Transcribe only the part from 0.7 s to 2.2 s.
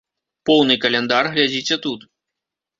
каляндар глядзіце тут.